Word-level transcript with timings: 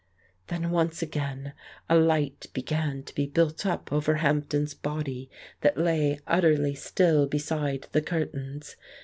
Then 0.47 0.71
once 0.71 1.03
again 1.03 1.53
a 1.87 1.95
light 1.95 2.47
began 2.53 3.03
to 3.03 3.13
be 3.13 3.27
built 3.27 3.67
up 3.67 3.93
over 3.93 4.15
Hampden's 4.15 4.73
body 4.73 5.29
that 5.61 5.77
lay 5.77 6.19
utterly 6.25 6.73
still 6.73 7.27
beside 7.27 7.85
the 7.91 8.01
cur 8.01 8.25
tains. 8.25 8.75